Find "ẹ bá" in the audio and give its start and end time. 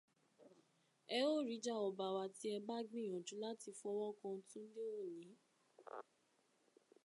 2.55-2.77